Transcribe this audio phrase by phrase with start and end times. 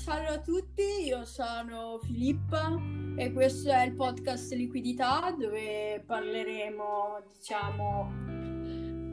[0.00, 2.74] salve a tutti, io sono Filippa
[3.16, 8.10] e questo è il podcast Liquidità dove parleremo, diciamo,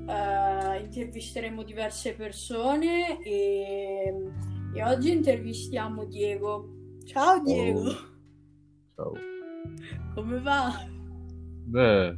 [0.08, 4.32] eh, intervisteremo diverse persone e,
[4.74, 6.96] e oggi intervistiamo Diego.
[7.04, 7.90] Ciao Diego!
[7.90, 7.94] Oh,
[8.96, 9.14] ciao.
[10.16, 10.72] Come va?
[11.66, 12.18] Beh,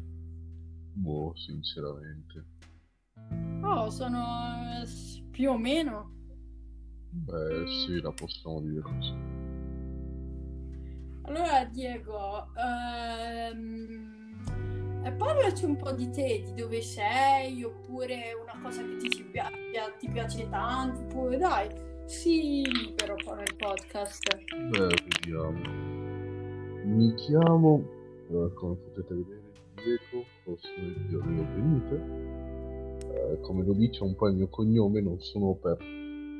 [0.93, 2.45] boh, sinceramente.
[3.63, 4.83] Oh, sono
[5.31, 6.18] più o meno.
[7.11, 9.13] Beh, sì, la possiamo dire così.
[11.23, 14.17] Allora, Diego, ehm,
[15.03, 19.23] eh, parlaci un po' di te, di dove sei, oppure una cosa che ti, ci
[19.23, 19.49] pia-
[19.97, 21.69] ti piace tanto, oppure dai,
[22.05, 24.35] sii libero qua nel podcast.
[24.69, 25.61] Beh, vediamo.
[26.85, 27.83] Mi chiamo,
[28.29, 29.41] eh, come potete vedere,
[29.75, 32.27] Diego, sono il Diego Benite.
[33.11, 35.77] Eh, come lo dice un po' il mio cognome, non sono per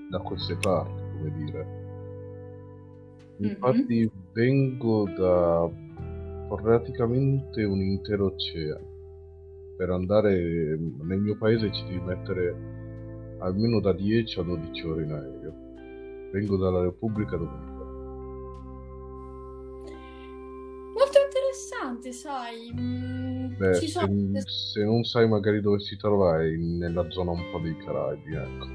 [0.09, 1.77] da queste parti, come dire.
[3.37, 4.11] Infatti Mhm.
[4.33, 5.69] vengo da
[6.55, 8.87] praticamente un intero oceano.
[9.77, 12.55] Per andare nel mio paese ci devi mettere
[13.39, 15.53] almeno da 10 a 12 ore in aereo.
[16.31, 17.77] Vengo dalla Repubblica Dominicana.
[20.93, 22.73] Molto interessante, sai.
[22.73, 24.07] mm, Beh, se, sono...
[24.45, 28.65] se non sai magari dove si trova è nella zona un po' dei Caraibi, ecco.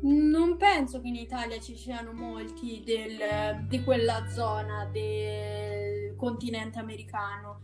[0.00, 7.60] Non penso che in Italia ci siano molti del- di quella zona del continente americano.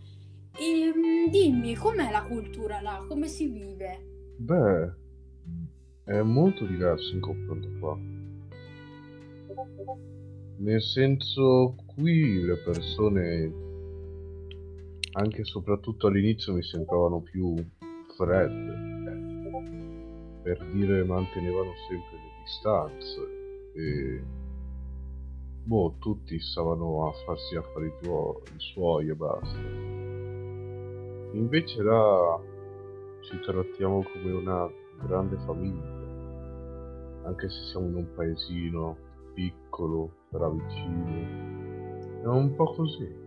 [0.56, 3.04] E, mm, dimmi, com'è la cultura là?
[3.08, 4.04] Come si vive?
[4.36, 4.92] Beh,
[6.04, 7.96] è molto diverso in confronto qua.
[10.56, 13.52] Nel senso, qui le persone,
[15.12, 17.54] anche e soprattutto all'inizio, mi sembravano più
[18.16, 18.92] fredde.
[20.42, 23.20] Per dire, mantenevano sempre distanze
[23.74, 24.22] e
[25.64, 29.58] boh, tutti stavano a farsi affari tuoi, suoi e basta.
[31.32, 32.40] Invece là
[33.22, 34.70] ci trattiamo come una
[35.02, 38.96] grande famiglia, anche se siamo in un paesino
[39.32, 42.22] piccolo, tra vicini.
[42.22, 43.22] È un po' così.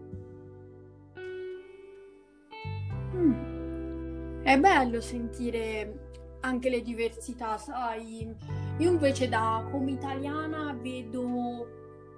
[3.16, 4.41] Mm.
[4.44, 6.06] È bello sentire
[6.41, 8.33] anche le diversità, sai?
[8.77, 11.67] Io invece da come italiana vedo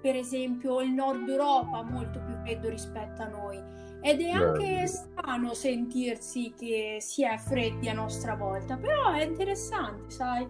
[0.01, 3.61] per esempio il nord Europa molto più freddo rispetto a noi
[4.01, 10.09] ed è anche strano sentirsi che si è freddi a nostra volta, però è interessante,
[10.09, 10.47] sai?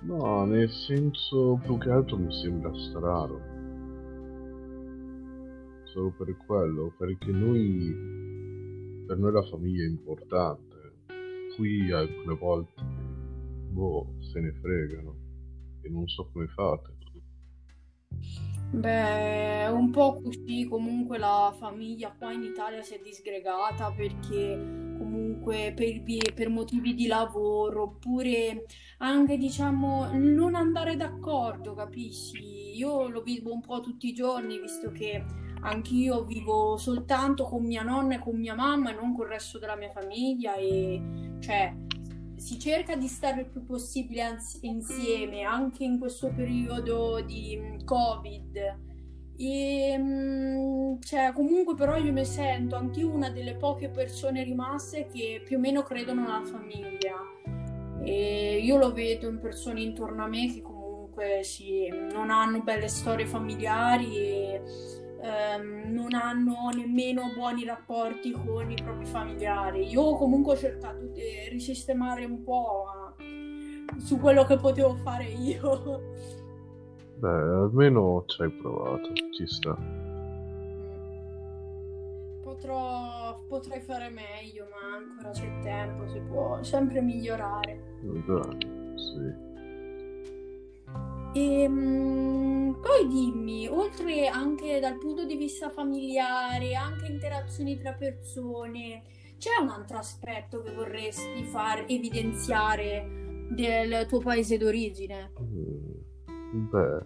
[0.00, 3.56] No, nel senso, più che altro mi sembra strano.
[5.84, 7.94] Solo per quello, perché noi,
[9.06, 10.67] per noi la famiglia è importante.
[11.58, 12.80] Qui alcune volte,
[13.72, 15.16] boh, se ne fregano.
[15.82, 16.96] E non so come fate.
[18.70, 25.72] Beh, un po' così, comunque la famiglia qua in Italia si è disgregata perché comunque
[25.74, 26.02] per,
[26.32, 28.66] per motivi di lavoro oppure
[28.98, 32.76] anche diciamo non andare d'accordo, capisci?
[32.76, 35.24] Io lo vivo un po' tutti i giorni visto che
[35.62, 39.58] anch'io vivo soltanto con mia nonna e con mia mamma e non con il resto
[39.58, 41.74] della mia famiglia e cioè
[42.38, 47.84] si cerca di stare il più possibile ans- insieme anche in questo periodo di mm,
[47.84, 48.76] Covid.
[49.36, 55.42] E, mm, cioè, comunque, però, io mi sento anche una delle poche persone rimaste che
[55.44, 57.16] più o meno credono nella famiglia.
[58.02, 62.88] E io lo vedo in persone intorno a me che comunque sì, non hanno belle
[62.88, 64.62] storie familiari e
[65.20, 69.86] ehm, non hanno nemmeno buoni rapporti con i propri familiari.
[69.88, 73.14] Io comunque ho cercato di risistemare un po'
[73.98, 76.02] su quello che potevo fare io.
[77.18, 79.76] Beh, almeno ci hai provato, ci sta.
[79.76, 80.08] Mm.
[82.42, 87.96] Potrò, potrei fare meglio, ma ancora c'è tempo, si può sempre migliorare.
[88.02, 88.58] Dai,
[88.96, 89.47] sì.
[91.38, 99.04] E mm, poi dimmi, oltre anche dal punto di vista familiare, anche interazioni tra persone,
[99.38, 105.30] c'è un altro aspetto che vorresti far evidenziare del tuo paese d'origine?
[105.40, 107.04] Mm, Beh,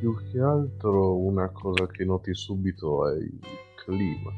[0.00, 3.40] più che altro una cosa che noti subito è il
[3.76, 4.30] clima.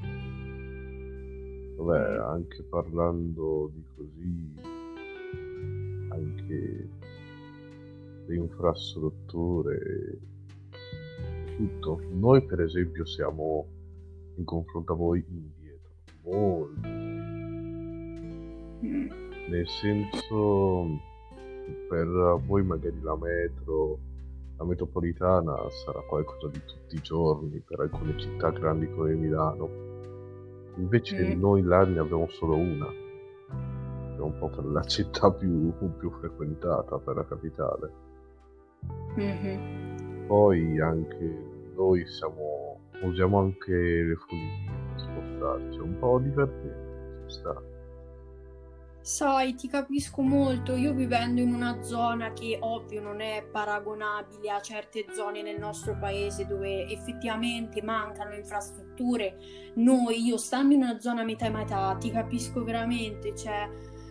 [1.78, 4.54] Vabbè, anche parlando di così,
[6.10, 7.03] anche
[8.26, 10.18] le infrastrutture,
[11.56, 12.00] tutto.
[12.12, 13.66] Noi per esempio siamo
[14.36, 15.90] in confronto a voi indietro,
[16.22, 16.88] molto.
[18.86, 19.06] Mm.
[19.50, 20.86] Nel senso,
[21.88, 22.06] per
[22.46, 23.98] voi magari la metro
[24.56, 25.52] la metropolitana
[25.84, 29.68] sarà qualcosa di tutti i giorni per alcune città grandi come Milano.
[30.76, 31.40] Invece Mm.
[31.40, 32.86] noi là ne abbiamo solo una.
[34.16, 37.92] È un po' per la città più, più frequentata, per la capitale.
[39.16, 40.26] Mhm.
[40.26, 45.78] Poi anche noi siamo, usiamo anche le funivie per spostarci.
[45.78, 47.62] È un po' divertente, ci sta.
[49.00, 50.76] Sai, ti capisco molto.
[50.76, 55.94] Io vivendo in una zona che ovvio non è paragonabile a certe zone nel nostro
[56.00, 59.36] paese dove effettivamente mancano infrastrutture,
[59.74, 63.68] noi, io stando in una zona metà e metà, ti capisco veramente, cioè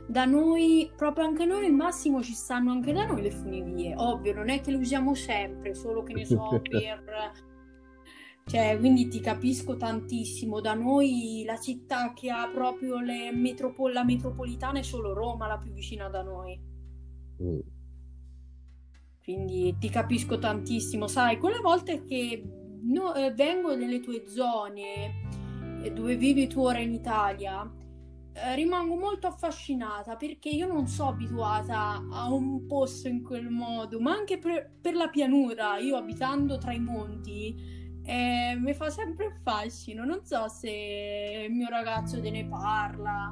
[0.08, 3.94] da noi, proprio anche noi al massimo ci stanno anche da noi le funivie.
[3.96, 7.04] Ovvio, non è che le usiamo sempre, solo che ne so, per
[8.46, 10.60] cioè, quindi ti capisco tantissimo.
[10.60, 15.58] Da noi la città che ha proprio le metropo- la metropolitana è solo Roma, la
[15.58, 16.60] più vicina da noi.
[17.42, 17.60] Mm.
[19.24, 21.08] Quindi ti capisco tantissimo.
[21.08, 22.44] Sai, quelle volte che
[22.82, 27.70] no- eh, vengo nelle tue zone eh, dove vivi tu ora in Italia,
[28.34, 34.00] eh, rimango molto affascinata perché io non sono abituata a un posto in quel modo,
[34.00, 35.78] ma anche per, per la pianura.
[35.78, 37.82] Io abitando tra i monti.
[38.06, 43.32] Eh, mi fa sempre fascino, non so se il mio ragazzo te ne parla,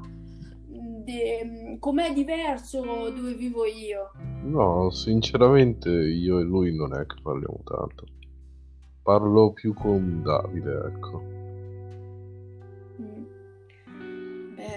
[0.65, 4.11] de- com'è diverso dove vivo io.
[4.43, 8.05] No, sinceramente io e lui non è che parliamo tanto.
[9.03, 11.40] Parlo più con Davide, ecco.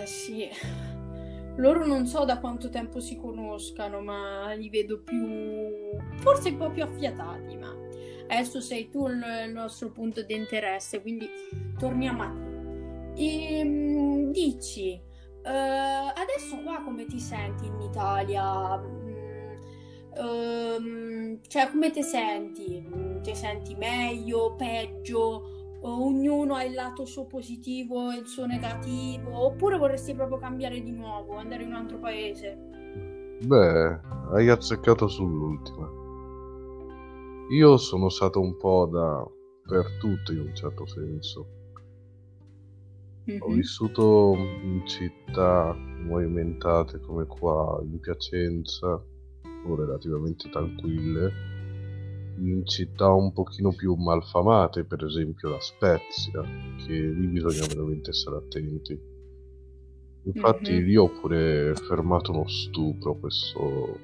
[0.05, 0.49] Sì.
[1.57, 6.71] Loro non so da quanto tempo si conoscano, ma li vedo più, forse un po'
[6.71, 7.73] più affiatati, ma
[8.29, 11.29] adesso sei tu il il nostro punto di interesse, quindi
[11.79, 12.53] torniamo a te.
[13.17, 18.83] E, dici, eh, adesso qua come ti senti in Italia?
[20.17, 22.81] Ehm, cioè, come ti senti?
[22.87, 25.54] Mm, Ti senti meglio, peggio?
[25.87, 29.45] Ognuno ha il lato suo positivo e il suo negativo?
[29.45, 32.59] Oppure vorresti proprio cambiare di nuovo, andare in un altro paese?
[33.45, 34.01] Beh,
[34.33, 35.91] hai azzeccato sull'ultima.
[37.51, 39.27] Io sono stato un po' da
[39.67, 41.47] per tutto in un certo senso.
[43.41, 43.55] Ho Mhm.
[43.55, 48.89] vissuto in città movimentate come qua in Piacenza,
[49.67, 51.31] o relativamente tranquille,
[52.37, 56.41] in città un pochino più malfamate, per esempio la Spezia,
[56.87, 58.99] che lì bisogna veramente stare attenti.
[60.27, 60.85] Infatti Mhm.
[60.85, 63.99] lì ho pure fermato uno stupro questo,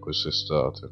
[0.00, 0.90] quest'estate.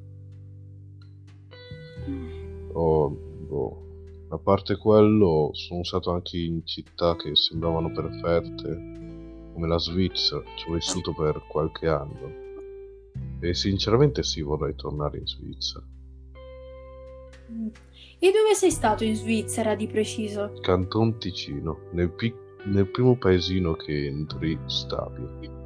[2.74, 3.82] Ho, boh,
[4.28, 10.70] a parte quello, sono stato anche in città che sembravano perfette, come la Svizzera, ci
[10.70, 12.40] ho vissuto per qualche anno.
[13.40, 15.84] E sinceramente sì, vorrei tornare in Svizzera.
[18.18, 20.52] E dove sei stato in Svizzera di preciso?
[20.60, 25.60] Canton Ticino, nel, pic- nel primo paesino che entri Stabio.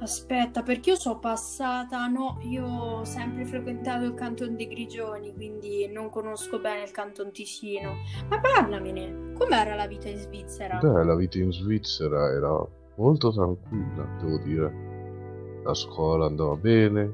[0.00, 5.86] Aspetta, perché io sono passata, no, io ho sempre frequentato il Canton dei Grigioni, quindi
[5.92, 7.96] non conosco bene il Canton Ticino.
[8.30, 10.78] Ma parlamene, com'era la vita in Svizzera?
[10.78, 15.60] Beh, la vita in Svizzera era molto tranquilla, devo dire.
[15.64, 17.12] La scuola andava bene,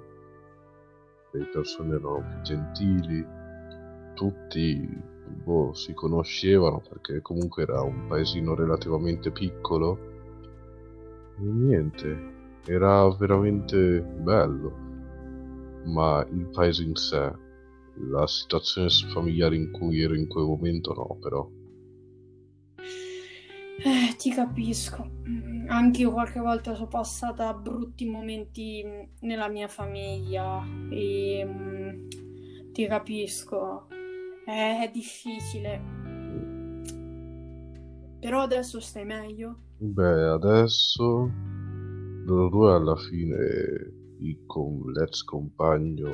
[1.39, 3.27] le persone erano più gentili,
[4.15, 5.15] tutti
[5.45, 9.99] boh, si conoscevano perché comunque era un paesino relativamente piccolo.
[11.39, 12.35] E niente,
[12.67, 14.85] era veramente bello.
[15.85, 17.33] Ma il paese in sé,
[18.11, 21.49] la situazione familiare in cui ero in quel momento no, però.
[23.85, 25.09] Eh, ti capisco.
[25.29, 32.09] Mm, Anche io qualche volta sono passata brutti momenti mm, nella mia famiglia e mm,
[32.73, 33.89] ti capisco.
[34.45, 35.81] È, è difficile.
[38.21, 39.59] Però adesso stai meglio.
[39.79, 41.31] Beh, adesso
[42.25, 43.37] loro due alla fine,
[44.47, 46.09] con l'ex compagno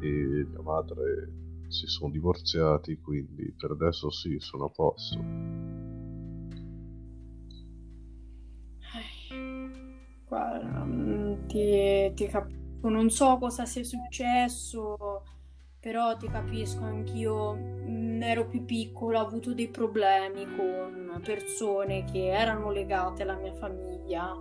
[0.00, 1.32] e mia madre
[1.68, 5.18] si sono divorziati, quindi per adesso sì, sono a posto.
[10.28, 12.88] Guarda, mm, ti, ti capisco.
[12.88, 15.24] Non so cosa sia successo,
[15.80, 22.28] però ti capisco, anch'io mm, ero più piccola, ho avuto dei problemi con persone che
[22.28, 24.32] erano legate alla mia famiglia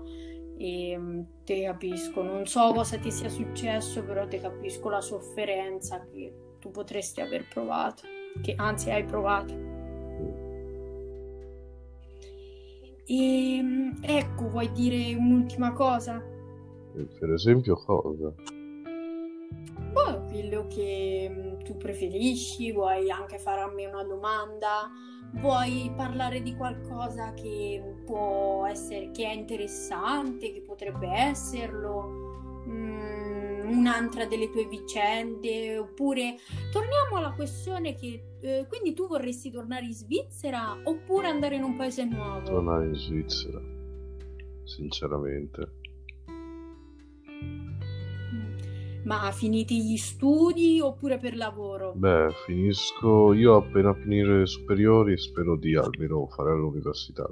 [0.57, 2.21] e mm, ti capisco.
[2.21, 7.47] Non so cosa ti sia successo, però ti capisco la sofferenza che tu potresti aver
[7.47, 8.03] provato,
[8.41, 9.76] che anzi hai provato.
[13.09, 16.21] E mm, ecco, vuoi dire un'ultima cosa?
[16.95, 18.33] E per esempio cosa?
[19.93, 22.73] Boh, quello che mm, tu preferisci?
[22.73, 24.91] Vuoi anche fare a me una domanda?
[25.35, 32.26] Vuoi parlare di qualcosa che può essere, che è interessante, che potrebbe esserlo?
[33.67, 35.77] Mm, un'altra delle tue vicende?
[35.77, 36.37] Oppure
[36.71, 41.75] torniamo alla questione che eh, quindi tu vorresti tornare in Svizzera oppure andare in un
[41.75, 42.43] paese nuovo?
[42.43, 43.61] Tornare in Svizzera,
[44.63, 45.75] sinceramente.
[49.03, 51.93] Ma finiti gli studi oppure per lavoro?
[51.95, 57.25] Beh, finisco io appena finire le superiori spero di almeno fare l'università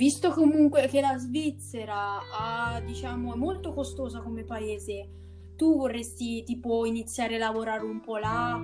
[0.00, 5.10] visto comunque che la Svizzera ha, diciamo, è molto costosa come paese,
[5.56, 8.58] tu vorresti tipo iniziare a lavorare un po' là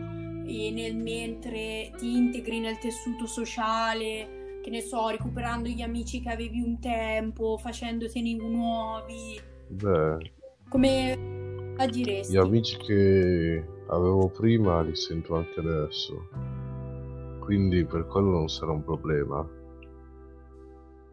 [0.46, 6.30] e nel mentre ti integri nel tessuto sociale che ne so, recuperando gli amici che
[6.30, 9.38] avevi un tempo, facendotene nuovi.
[9.68, 10.32] Beh,
[10.70, 12.32] come agiresti?
[12.32, 16.28] Gli amici che avevo prima li sento anche adesso,
[17.40, 19.46] quindi per quello non sarà un problema.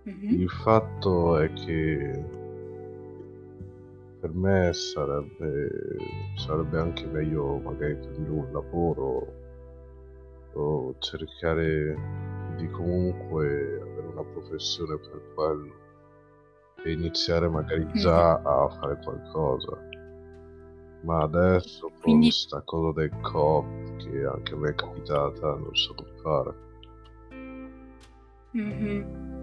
[0.08, 0.42] Mm-hmm.
[0.42, 2.42] Il fatto è che
[4.20, 5.70] per me sarebbe,
[6.36, 9.34] sarebbe anche meglio magari prendere un lavoro
[10.54, 11.98] o cercare
[12.58, 15.74] di comunque avere una professione per quello
[16.84, 17.94] e iniziare magari mm.
[17.94, 19.78] già a fare qualcosa.
[21.04, 22.28] Ma adesso con Quindi...
[22.28, 26.56] questa cosa del COP che anche a me è capitata, non so come fare.
[28.56, 29.43] Mm-hmm.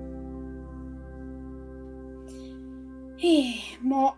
[3.22, 4.16] Eh, mo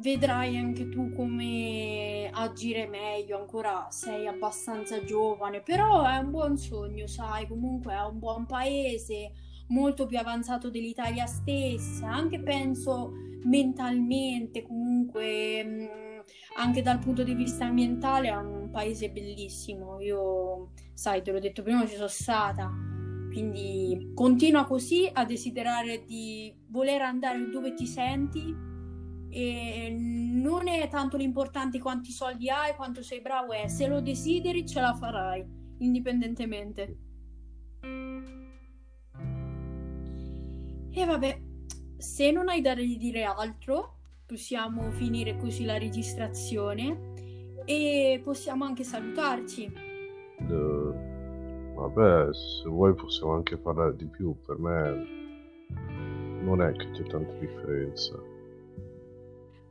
[0.00, 7.06] vedrai anche tu come agire meglio, ancora sei abbastanza giovane, però è un buon sogno,
[7.06, 9.32] sai, comunque è un buon paese,
[9.68, 13.12] molto più avanzato dell'Italia stessa, anche penso
[13.44, 16.18] mentalmente, comunque mm,
[16.56, 20.00] anche dal punto di vista ambientale è un paese bellissimo.
[20.00, 22.89] Io, sai, te l'ho detto prima, ci sono stata.
[23.30, 28.68] Quindi continua così a desiderare di voler andare dove ti senti
[29.32, 34.66] e non è tanto l'importante quanti soldi hai, quanto sei bravo, è se lo desideri
[34.66, 35.46] ce la farai,
[35.78, 36.98] indipendentemente.
[40.92, 41.40] E vabbè,
[41.96, 47.12] se non hai da dire altro, possiamo finire così la registrazione
[47.64, 49.72] e possiamo anche salutarci.
[50.48, 50.79] Uh,
[51.80, 55.18] vabbè, se vuoi possiamo anche parlare di più, per me
[56.42, 58.18] non è che c'è tanta differenza.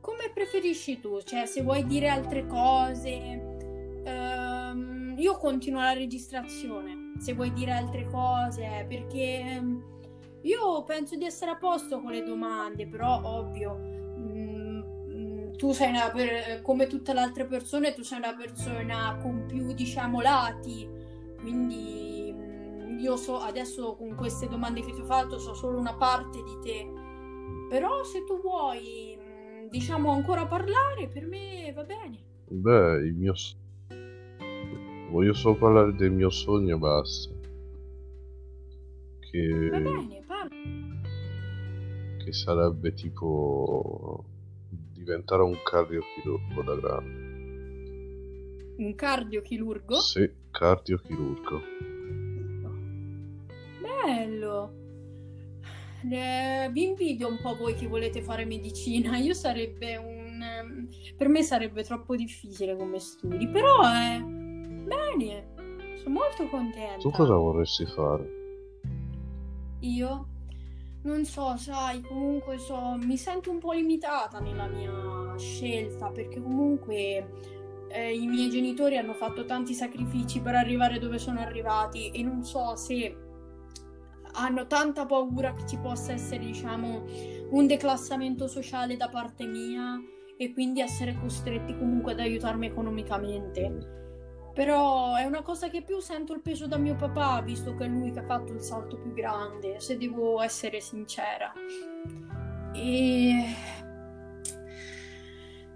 [0.00, 7.34] Come preferisci tu, cioè se vuoi dire altre cose, ehm, io continuo la registrazione, se
[7.34, 9.84] vuoi dire altre cose, perché ehm,
[10.42, 15.90] io penso di essere a posto con le domande, però ovvio, mh, mm, tu sei
[15.90, 20.99] una, per, come tutte le altre persone, tu sei una persona con più, diciamo, lati,
[21.40, 25.94] quindi mm, io so adesso con queste domande che ti ho fatto so solo una
[25.94, 26.88] parte di te,
[27.68, 29.18] però se tu vuoi
[29.70, 32.18] diciamo ancora parlare, per me va bene.
[32.48, 33.34] Beh, il mio.
[35.10, 37.34] Voglio solo parlare del mio sogno e basta.
[39.30, 39.68] Che...
[39.70, 40.56] Va bene, parla.
[42.24, 44.24] Che sarebbe tipo
[44.68, 47.19] diventare un cardiochirurgo da grande.
[48.80, 50.00] Un cardiochirurgo?
[50.00, 51.60] Sì, cardiochirurgo.
[53.82, 54.72] Bello.
[56.10, 59.18] Eh, vi invidio un po' voi che volete fare medicina.
[59.18, 60.40] Io sarebbe un.
[60.40, 64.18] Ehm, per me sarebbe troppo difficile come studi, però è.
[64.22, 65.52] Bene,
[65.98, 67.00] sono molto contenta.
[67.00, 68.38] Tu cosa vorresti fare?
[69.80, 70.26] Io?
[71.02, 77.59] Non so, sai, comunque so, mi sento un po' limitata nella mia scelta perché comunque
[77.90, 82.44] eh, i miei genitori hanno fatto tanti sacrifici per arrivare dove sono arrivati e non
[82.44, 83.16] so se
[84.32, 87.04] hanno tanta paura che ci possa essere, diciamo,
[87.50, 90.00] un declassamento sociale da parte mia
[90.36, 93.98] e quindi essere costretti comunque ad aiutarmi economicamente.
[94.54, 97.88] Però è una cosa che più sento il peso da mio papà, visto che è
[97.88, 101.52] lui che ha fatto il salto più grande, se devo essere sincera.
[102.72, 103.54] E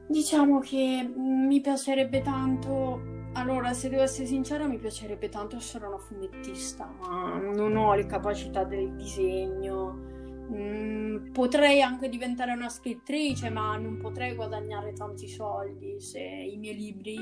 [0.08, 5.98] diciamo che mi piacerebbe tanto allora, se devo essere sincera, mi piacerebbe tanto essere una
[5.98, 10.12] fumettista, ma non ho le capacità del disegno.
[10.52, 16.76] Mm, potrei anche diventare una scrittrice, ma non potrei guadagnare tanti soldi se i miei
[16.76, 17.18] libri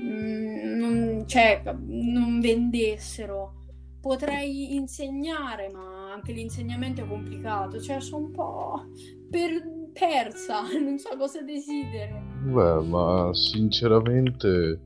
[0.00, 3.54] mm, non, cioè, non vendessero.
[4.00, 8.86] Potrei insegnare, ma anche l'insegnamento è complicato, cioè sono un po'
[9.30, 12.26] per persa, non so cosa desidero.
[12.40, 14.80] Beh, ma sinceramente,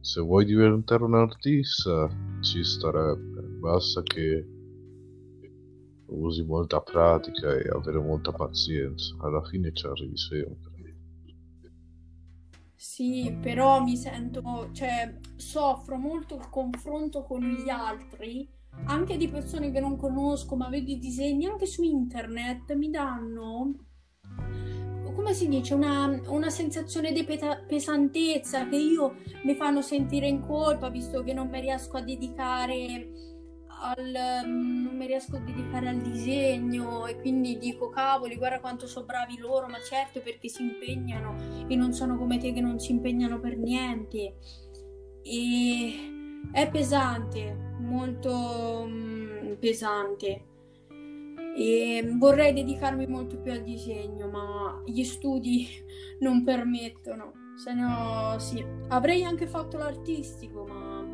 [0.00, 2.08] se vuoi diventare un artista,
[2.40, 3.42] ci starebbe.
[3.60, 4.46] Basta che
[6.06, 9.14] usi molta pratica e avere molta pazienza.
[9.20, 10.68] Alla fine ci arrivi sempre.
[12.74, 18.48] Sì, però mi sento, cioè, soffro molto il confronto con gli altri,
[18.84, 23.74] anche di persone che non conosco, ma vedo i disegni anche su internet, mi danno,
[25.14, 30.40] come si dice, una, una sensazione di peta- pesantezza che io mi fanno sentire in
[30.40, 33.10] colpa, visto che non mi riesco a dedicare
[33.80, 37.06] al, non mi riesco a dedicare al disegno.
[37.06, 39.66] E quindi dico cavoli guarda quanto sono bravi loro.
[39.66, 43.58] Ma certo perché si impegnano e non sono come te che non si impegnano per
[43.58, 44.36] niente.
[45.22, 45.92] E
[46.52, 50.47] è pesante molto mm, pesante
[51.58, 55.66] e vorrei dedicarmi molto più al disegno ma gli studi
[56.20, 61.04] non permettono se no sì avrei anche fatto l'artistico ma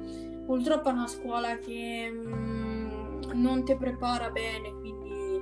[0.45, 2.85] purtroppo è una scuola che mm,
[3.35, 5.37] non ti prepara bene, quindi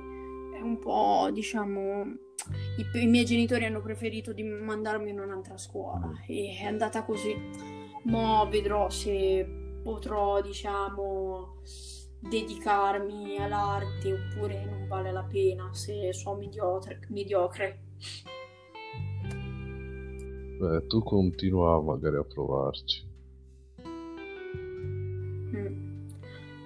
[0.55, 2.03] è un po', diciamo,
[2.77, 7.35] i, i, miei genitori hanno preferito di mandarmi in un'altra scuola e è andata così.
[8.03, 9.47] Ma vedrò se
[9.81, 11.61] potrò, diciamo,
[12.27, 16.99] dedicarmi all'arte oppure non vale la pena se sono mediocre.
[17.09, 17.79] mediocre.
[20.59, 23.11] Beh, tu continua magari a provarci.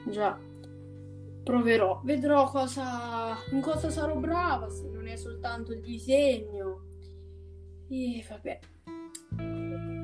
[0.10, 0.40] Già,
[1.44, 6.86] proverò, vedrò cosa, in cosa sarò brava, se non è soltanto il disegno.
[7.90, 8.60] E vabbè,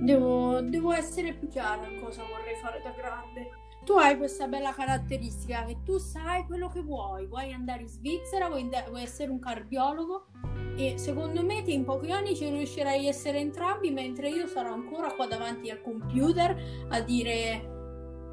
[0.01, 3.62] devo, devo essere più chiara in cosa vorrei fare da grande.
[3.83, 8.47] Tu hai questa bella caratteristica che tu sai quello che vuoi, vuoi andare in Svizzera,
[8.47, 10.27] vuoi, vuoi essere un cardiologo
[10.75, 14.73] e secondo me te in pochi anni ci riuscirai a essere entrambi mentre io sarò
[14.73, 17.71] ancora qua davanti al computer a dire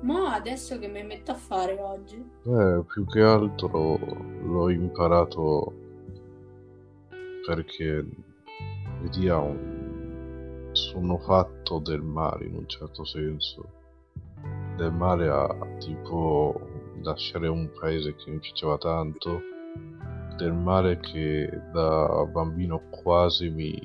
[0.03, 2.16] ma adesso che mi metto a fare oggi?
[2.16, 5.72] Eh, più che altro l'ho imparato
[7.44, 8.07] perché
[9.03, 13.80] vediamo, sono fatto del male in un certo senso.
[14.81, 15.47] Del male a
[15.79, 16.59] tipo
[17.03, 19.43] lasciare un paese che mi piaceva tanto,
[20.38, 23.79] del male che da bambino quasi mi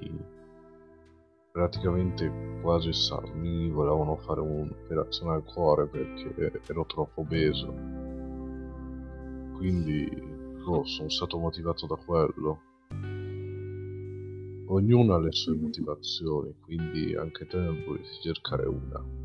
[1.52, 2.32] praticamente
[2.62, 7.74] quasi sa, mi volevano fare un'operazione al cuore perché ero troppo obeso.
[9.58, 10.10] Quindi
[10.66, 12.62] oh, sono stato motivato da quello.
[14.68, 19.25] Ognuno ha le sue motivazioni, quindi anche te ne dovresti cercare una.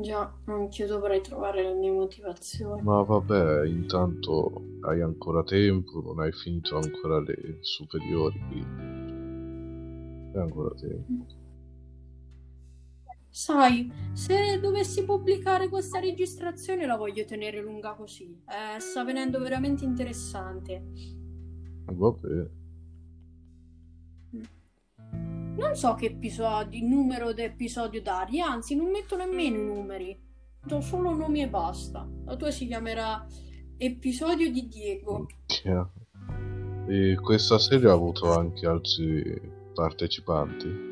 [0.00, 2.82] Già, anch'io dovrei trovare le mie motivazioni.
[2.82, 8.86] Ma vabbè, intanto hai ancora tempo, non hai finito ancora le superiori, quindi
[10.32, 11.26] è ancora tempo.
[13.30, 18.42] Sai, se dovessi pubblicare questa registrazione la voglio tenere lunga così.
[18.46, 20.82] Eh, sta venendo veramente interessante.
[21.92, 22.67] Va bene.
[25.58, 30.20] Non so che episodi, numero di episodio dargli, anzi non metto nemmeno i numeri.
[30.64, 32.08] Do solo nomi e basta.
[32.26, 33.26] La tua si chiamerà
[33.76, 35.26] Episodio di Diego.
[35.46, 35.92] Chiaro.
[36.86, 39.40] E questa serie ha avuto anche altri
[39.74, 40.86] partecipanti?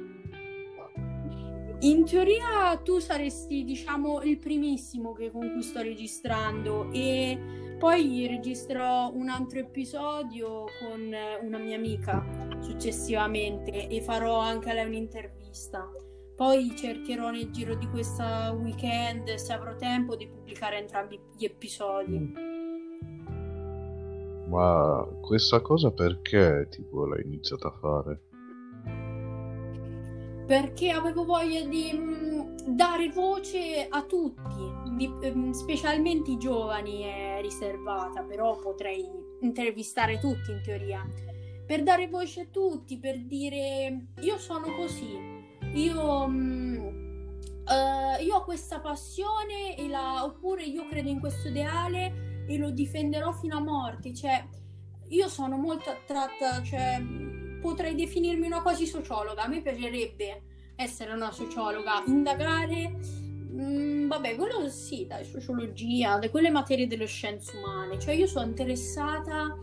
[1.81, 9.13] In teoria tu saresti, diciamo, il primissimo che con cui sto registrando e poi registrerò
[9.13, 11.13] un altro episodio con
[11.43, 12.25] una mia amica
[12.61, 15.87] successivamente e farò anche a lei un'intervista.
[16.35, 22.33] Poi cercherò nel giro di questa weekend, se avrò tempo, di pubblicare entrambi gli episodi.
[24.49, 28.21] Ma questa cosa perché tipo l'hai iniziata a fare?
[30.47, 37.03] perché avevo voglia di mm, dare voce a tutti, di, mh, mm, specialmente i giovani
[37.03, 39.07] è riservata, però potrei
[39.41, 41.07] intervistare tutti in teoria,
[41.67, 45.17] per dare voce a tutti, per dire io sono così,
[45.75, 46.99] io, mh,
[47.67, 53.33] uh, io ho questa passione la, oppure io credo in questo ideale e lo difenderò
[53.33, 54.45] fino a morte, cioè
[55.09, 57.03] io sono molto attratta, cioè
[57.61, 59.43] potrei definirmi una quasi sociologa.
[59.43, 60.43] A me piacerebbe
[60.77, 63.25] essere una sociologa, indagare,
[63.61, 67.99] mm, vabbè, quello sì, dai, sociologia, da quelle materie delle scienze umane.
[67.99, 69.57] Cioè io sono interessata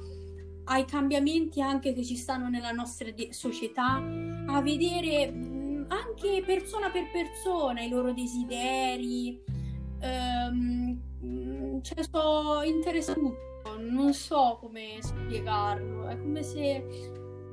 [0.66, 4.02] ai cambiamenti anche che ci stanno nella nostra de- società,
[4.48, 9.42] a vedere mh, mm, anche persona per persona i loro desideri.
[10.02, 16.08] Um, cioè, sono interessato non so come spiegarlo.
[16.08, 16.84] È come se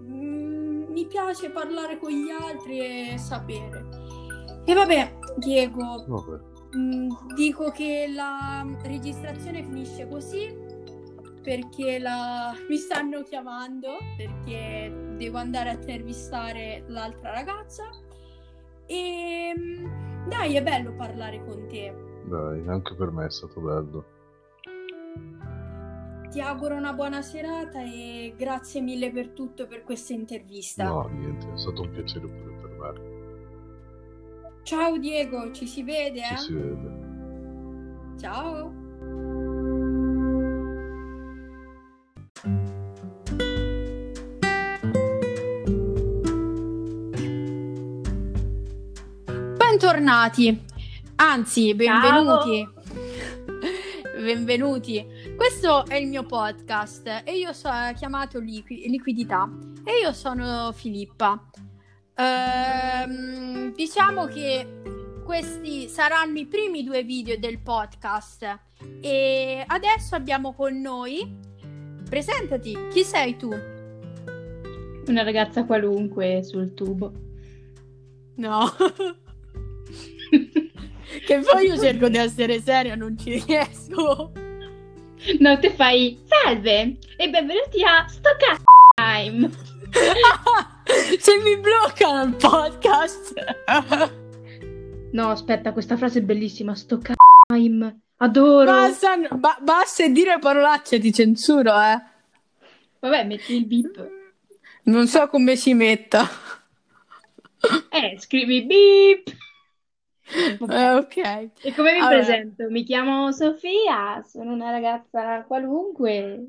[0.03, 4.10] mm, mi piace parlare con gli altri e sapere.
[4.65, 6.39] E vabbè, Diego, Vabbè.
[6.77, 10.69] mm, dico che la registrazione finisce così
[11.43, 17.85] perché la- mi stanno chiamando perché devo andare a intervistare l'altra ragazza.
[18.87, 21.95] E mm, dai, è bello parlare con te.
[22.27, 24.05] Dai, anche per me è stato bello.
[26.31, 30.85] Ti auguro una buona serata e grazie mille per tutto per questa intervista.
[30.85, 32.50] No, niente, è stato un piacere per me.
[34.71, 36.37] Ciao Diego, ci si vede, Ci eh?
[36.37, 36.99] si vede.
[38.21, 38.73] Ciao.
[49.57, 50.65] Bentornati,
[51.17, 52.69] anzi, benvenuti.
[54.23, 55.05] Benvenuti.
[55.35, 59.51] Questo è il mio podcast e io sono chiamato Liqui- Liquidità
[59.83, 61.45] e io sono Filippa.
[62.21, 64.83] Ehm, diciamo che
[65.25, 68.59] questi saranno i primi due video del podcast
[69.01, 71.35] e adesso abbiamo con noi
[72.09, 73.49] presentati chi sei tu
[75.07, 77.13] Una ragazza qualunque sul tubo.
[78.35, 78.69] no
[81.27, 84.33] che poi io cerco di essere seria non ci riesco
[85.39, 88.31] No, te fai salve e benvenuti a Sto
[88.95, 89.51] time.
[91.19, 93.35] se mi bloccano il podcast
[95.13, 96.75] No, aspetta, questa frase è bellissima.
[96.77, 97.01] Sto
[97.49, 98.01] time.
[98.19, 98.65] Adoro.
[98.71, 102.01] basta, ba- basta dire parolacce ti censuro eh
[103.01, 104.09] Vabbè, metti il beep.
[104.85, 106.29] non so come si metta
[107.91, 109.29] Eh, scrivi beep.
[110.71, 112.17] Eh, ok E come mi Allora.
[112.17, 112.69] presento?
[112.71, 116.47] Mi chiamo Sofia, sono una ragazza qualunque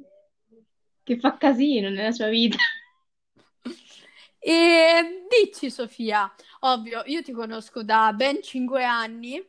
[1.04, 2.58] che fa casino nella sua vita.
[4.44, 9.40] E dici Sofia, ovvio, io ti conosco da ben 5 anni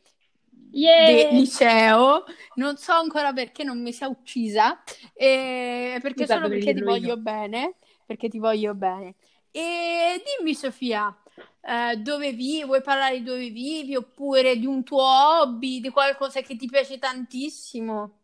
[0.73, 0.93] Yeah!
[0.95, 2.25] di liceo,
[2.55, 4.83] non so ancora perché non mi sia uccisa,
[5.15, 6.83] e perché Scusa, solo perché ti io.
[6.83, 7.77] voglio bene,
[8.07, 9.17] perché ti voglio bene.
[9.51, 11.15] E dimmi Sofia,
[11.63, 12.65] eh, dove vivi?
[12.65, 16.99] Vuoi parlare di dove vivi oppure di un tuo hobby, di qualcosa che ti piace
[16.99, 18.19] tantissimo?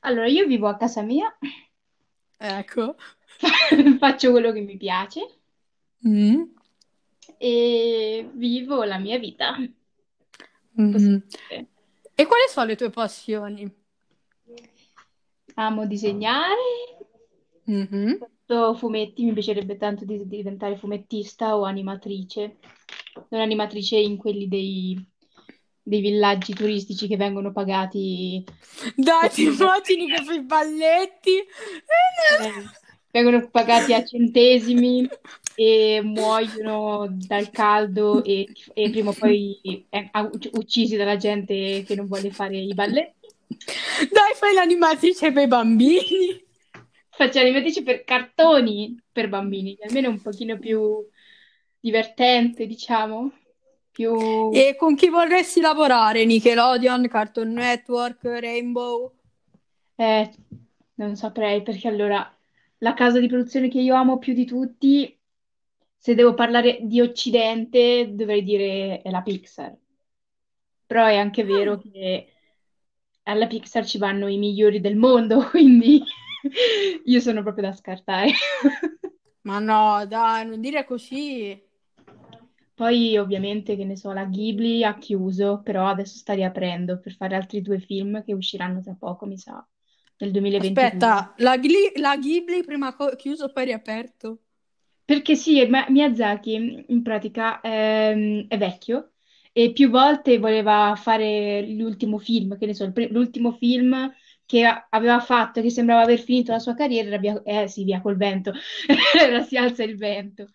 [0.00, 1.34] Allora, io vivo a casa mia,
[2.40, 2.96] Ecco.
[3.98, 5.41] faccio quello che mi piace
[6.06, 6.42] Mm.
[7.38, 9.56] e vivo la mia vita.
[10.74, 10.92] Mhm.
[10.92, 11.66] Possibile.
[12.14, 13.70] E quali sono le tue passioni?
[15.54, 17.06] Amo disegnare,
[17.64, 18.18] Mhm.
[18.18, 22.56] faccio fumetti, mi piacerebbe tanto di di diventare fumettista o animatrice.
[23.28, 24.98] Non animatrice in quelli dei,
[25.82, 28.44] dei villaggi turistici che vengono pagati,
[28.96, 31.36] Dai, ti immagini che fai i balletti?
[31.38, 32.64] eh,
[33.10, 35.06] vengono pagati a centesimi
[35.54, 40.10] e muoiono dal caldo e, e prima o poi eh,
[40.52, 43.28] uccisi dalla gente che non vuole fare i balletti.
[44.10, 46.44] Dai, fai l'animatrice per i bambini.
[47.10, 51.06] Faccio animatrice per cartoni per bambini, almeno un pochino più
[51.78, 53.30] divertente, diciamo,
[53.90, 54.50] più...
[54.52, 56.24] E con chi vorresti lavorare?
[56.24, 59.12] Nickelodeon, Cartoon Network, Rainbow?
[59.96, 60.32] Eh,
[60.94, 62.34] non saprei perché allora
[62.78, 65.16] la casa di produzione che io amo più di tutti,
[66.02, 69.76] se devo parlare di Occidente, dovrei dire è la Pixar.
[70.86, 72.32] Però è anche vero che
[73.24, 76.02] alla Pixar ci vanno i migliori del mondo, quindi
[77.04, 78.30] io sono proprio da scartare.
[79.42, 81.60] Ma no, dai, non dire così.
[82.74, 87.36] Poi ovviamente, che ne so, la Ghibli ha chiuso, però adesso sta riaprendo per fare
[87.36, 89.64] altri due film che usciranno tra poco, mi sa,
[90.18, 91.14] nel 2022.
[91.14, 94.41] Aspetta, la, Gli- la Ghibli prima co- chiuso poi riaperto.
[95.12, 99.12] Perché sì, ma- Miyazaki in pratica ehm, è vecchio
[99.52, 104.10] e più volte voleva fare l'ultimo film, che ne so, il l'ultimo film
[104.46, 107.84] che a- aveva fatto, che sembrava aver finito la sua carriera, era via, eh sì,
[107.84, 108.52] via col vento,
[109.20, 110.48] era Si alza il vento.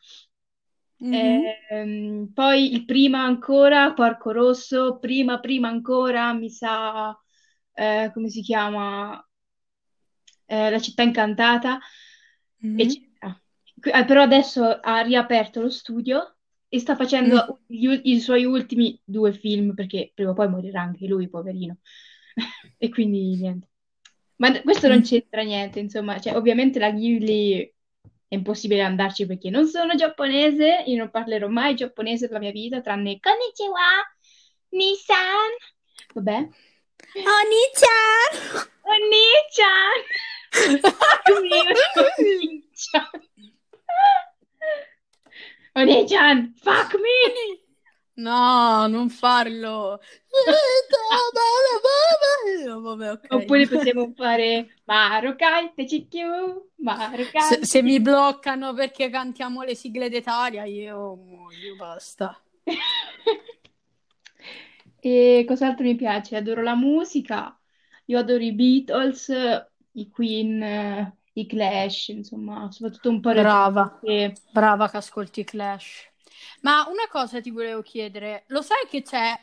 [0.99, 1.57] Mhm.
[1.69, 7.17] Ehm, poi il prima ancora, Porco Rosso, prima, prima ancora, mi sa,
[7.73, 9.21] eh, come si chiama?
[10.47, 11.79] Eh, La città incantata,
[12.61, 12.67] Mhm.
[12.73, 13.06] eccetera.
[13.81, 16.35] Eh, Però adesso ha riaperto lo studio
[16.67, 16.97] e sta Mm.
[16.97, 21.29] facendo gli ul- i suoi ultimi due film, perché prima o poi morirà anche lui,
[21.29, 21.77] poverino.
[22.77, 23.67] E quindi niente.
[24.37, 25.03] Ma questo non Mm.
[25.03, 27.73] c'entra niente, insomma, cioè, ovviamente la Ghibli
[28.27, 32.51] è impossibile andarci perché non sono giapponese, io non parlerò mai giapponese per la mia
[32.51, 33.79] vita, tranne Konnichiwa,
[34.69, 35.51] Nissan,
[36.13, 36.47] vabbè,
[37.15, 38.67] Oni-chan!
[38.83, 39.99] Oni-chan.
[41.31, 43.09] Oni-chan,
[46.55, 47.65] fuck me!
[48.15, 49.99] No, non farlo.
[52.81, 53.25] Vabbè, ok.
[53.29, 57.41] Oppure possiamo fare Marokai, Techikyu, Marokai.
[57.41, 62.41] Se, se mi bloccano perché cantiamo le sigle d'Italia, io muoio, basta.
[64.99, 66.35] E cos'altro mi piace?
[66.35, 67.57] Adoro la musica,
[68.05, 69.31] io adoro i Beatles,
[69.93, 74.35] i Queen, i Clash, insomma, soprattutto un po' Brava, che...
[74.51, 76.09] brava che ascolti Clash.
[76.61, 79.39] Ma una cosa ti volevo chiedere, lo sai che c'è?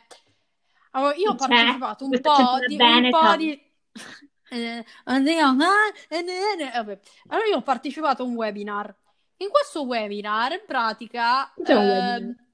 [0.91, 1.49] Allora, io ho C'è?
[1.49, 3.61] partecipato un po' di, un po' di...
[4.51, 4.85] Eh, eh,
[6.09, 7.01] eh, eh.
[7.29, 8.95] Allora io ho partecipato a un webinar.
[9.39, 12.45] In questo webinar, in pratica, Cos'è un ehm, webinar?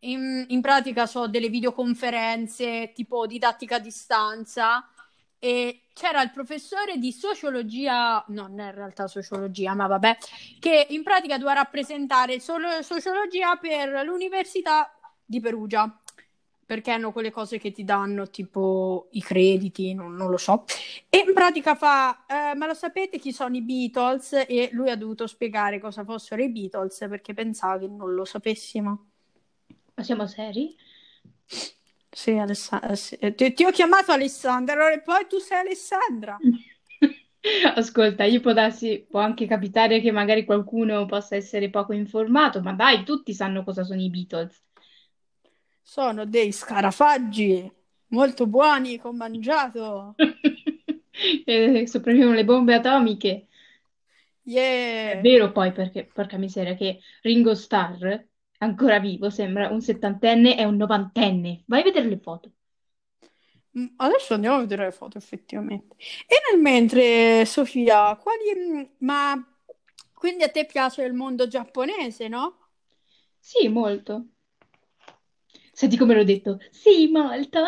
[0.00, 4.88] in, in pratica so delle videoconferenze tipo didattica a distanza
[5.40, 10.18] e c'era il professore di sociologia, no, non in realtà sociologia, ma vabbè,
[10.60, 15.98] che in pratica doveva rappresentare solo sociologia per l'Università di Perugia,
[16.64, 20.64] perché hanno quelle cose che ti danno tipo i crediti, non, non lo so.
[21.08, 24.44] E in pratica fa, eh, ma lo sapete chi sono i Beatles?
[24.46, 29.06] E lui ha dovuto spiegare cosa fossero i Beatles perché pensava che non lo sapessimo.
[29.94, 30.76] Ma siamo seri?
[32.12, 33.14] Sì, Alessandra, sì.
[33.16, 36.40] Eh, Ti, ti ho chiamato Alessandra e poi tu sei Alessandra.
[37.76, 42.72] Ascolta, io può darsi, può anche capitare che magari qualcuno possa essere poco informato, ma
[42.74, 44.62] dai, tutti sanno cosa sono i Beatles.
[45.82, 47.70] Sono dei scarafaggi
[48.08, 50.16] molto buoni che ho mangiato.
[51.46, 53.46] E sopravvivono le bombe atomiche.
[55.02, 55.20] È Yeah.
[55.20, 58.26] vero poi perché, porca miseria, che Ringo Starr è
[58.60, 61.64] ancora vivo, sembra un settantenne e un novantenne.
[61.66, 62.52] Vai a vedere le foto.
[63.78, 65.96] Mm, Adesso andiamo a vedere le foto effettivamente.
[66.26, 68.44] E nel mentre, Sofia, quali...
[68.56, 69.34] mm, Ma
[70.12, 72.56] quindi a te piace il mondo giapponese, no?
[73.40, 74.28] Sì, molto.
[75.72, 76.58] Senti come l'ho detto?
[76.70, 77.60] Sì, molto.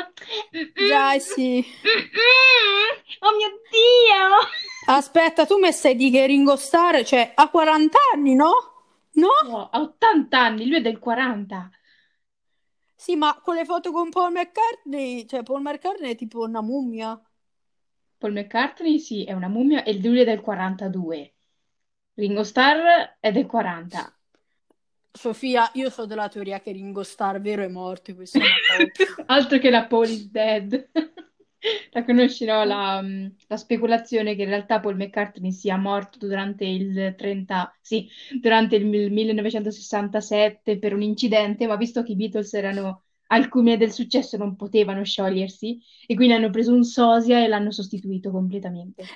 [0.54, 0.88] Mm-mm.
[0.88, 1.64] Dai, sì.
[1.84, 2.92] Mm-mm.
[3.22, 4.38] Oh mio Dio!
[4.86, 8.52] Aspetta, tu mi stai di che Ringo Starr, cioè, ha 40 anni, no?
[9.14, 9.28] No?
[9.44, 11.70] No, ha 80 anni, lui è del 40.
[12.94, 17.20] Sì, ma con le foto con Paul McCartney, cioè Paul McCartney è tipo una mummia.
[18.16, 21.34] Paul McCartney, sì, è una mummia e lui è del 42.
[22.14, 24.16] Ringo Starr è del 40.
[25.10, 28.42] Sofia, io so della teoria che Ringo Starr vero è morto, questa è.
[29.26, 30.90] Altro che la Paul is dead.
[31.92, 32.64] La conosci, no?
[32.64, 38.08] La, mm, la speculazione che in realtà Paul McCartney sia morto durante il 30, sì,
[38.40, 43.76] durante il mil- 1967 per un incidente, ma visto che i Beatles erano al culmine
[43.78, 49.12] del successo non potevano sciogliersi e quindi hanno preso un sosia e l'hanno sostituito completamente.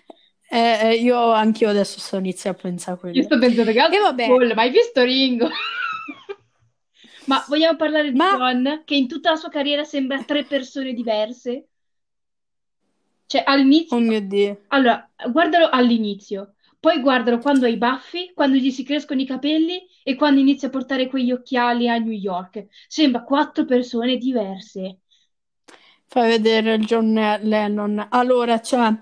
[0.50, 3.24] Eh, eh, io anch'io adesso sto iniziando a pensare a Io quello.
[3.24, 5.48] sto pensando che E vabbè, Paul, ma hai visto Ringo?
[7.26, 10.92] Ma vogliamo parlare di ma John, che in tutta la sua carriera sembra tre persone
[10.92, 11.68] diverse?
[13.26, 14.56] Cioè, all'inizio, oh mio Dio.
[14.68, 19.86] allora, guardalo all'inizio, poi guardalo quando ha i baffi, quando gli si crescono i capelli
[20.02, 22.66] e quando inizia a portare quegli occhiali a New York.
[22.88, 25.00] Sembra quattro persone diverse.
[26.08, 27.12] Fai vedere il John
[27.42, 28.06] Lennon.
[28.10, 28.94] Allora, cioè,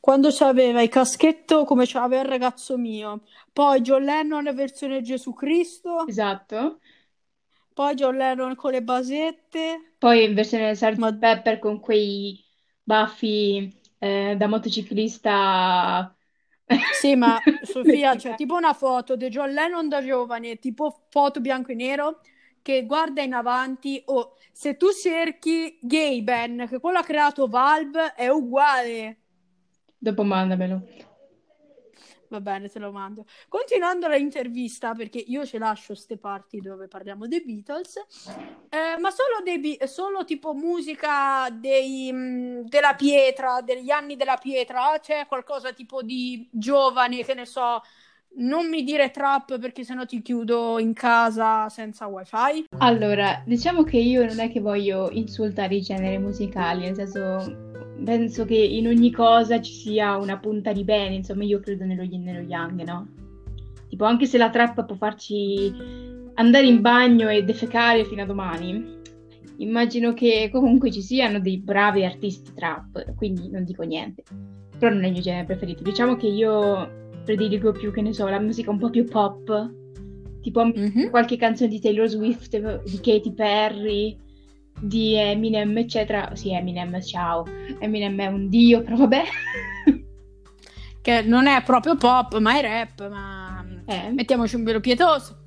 [0.00, 6.04] quando c'aveva il caschetto come c'aveva il ragazzo mio, poi John Lennon versione Gesù Cristo,
[6.06, 6.80] Esatto.
[7.74, 9.96] poi John Lennon con le basette.
[9.98, 10.96] Poi in versione Sgt.
[10.98, 12.45] Ma Pepper con quei
[12.86, 16.14] baffi eh, da motociclista.
[16.92, 21.72] sì, ma Sofia, c'è tipo una foto di John Lennon da giovane, tipo foto bianco
[21.72, 22.20] e nero,
[22.62, 24.00] che guarda in avanti.
[24.06, 29.18] Oh, se tu cerchi Gaben, che quello ha creato Valve, è uguale.
[29.98, 31.05] Dopo mandamelo.
[32.28, 33.24] Va bene, te lo mando.
[33.48, 37.96] Continuando l'intervista, perché io ci lascio ste parti dove parliamo dei Beatles,
[38.68, 44.98] eh, ma solo, dei solo tipo musica dei, mh, della pietra, degli anni della pietra,
[45.00, 47.80] c'è qualcosa tipo di giovane, che ne so,
[48.38, 52.66] non mi dire trap perché sennò ti chiudo in casa senza wifi.
[52.78, 58.44] Allora, diciamo che io non è che voglio insultare i generi musicali, nel senso, penso
[58.44, 62.28] che in ogni cosa ci sia una punta di bene, insomma, io credo nello yin
[62.28, 63.08] e nello yang, no?
[63.88, 65.72] Tipo, anche se la trap può farci
[66.34, 68.94] andare in bagno e defecare fino a domani,
[69.58, 74.22] immagino che comunque ci siano dei bravi artisti trap, quindi non dico niente.
[74.78, 75.82] Però non è il mio genere preferito.
[75.82, 79.70] Diciamo che io prediligo più, che ne so, la musica un po' più pop,
[80.40, 81.10] tipo Mhm.
[81.10, 84.16] qualche canzone di Taylor Swift, di Katy Perry,
[84.80, 86.30] di Eminem, eccetera.
[86.34, 87.44] Sì, Eminem, ciao.
[87.80, 89.22] Eminem è un dio, però vabbè.
[91.02, 94.10] che non è proprio pop, ma è rap, ma Eh.
[94.12, 95.38] mettiamoci un velo pietoso.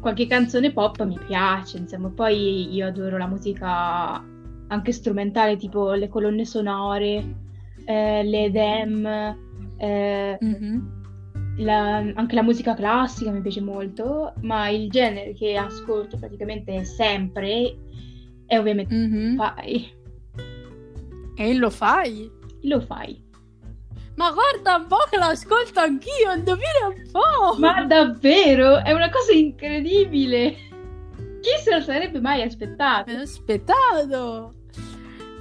[0.00, 4.22] Qualche canzone pop mi piace, insomma, poi io adoro la musica
[4.68, 7.24] anche strumentale, tipo le colonne sonore,
[7.86, 9.06] eh, le EDM,
[9.78, 10.93] eh, Mhm.
[11.58, 17.76] La- anche la musica classica mi piace molto, ma il genere che ascolto praticamente sempre
[18.46, 19.36] è ovviamente Mhm.
[19.36, 19.92] fai.
[21.36, 22.30] E lo fai?
[22.62, 23.22] Lo fai.
[24.16, 27.58] Ma guarda un po' che l'ascolto anch'io, indovina un po'.
[27.58, 28.76] Ma davvero?
[28.82, 30.54] È una cosa incredibile!
[31.40, 33.10] Chi se lo sarebbe mai aspettato?
[33.10, 34.54] Aspettato.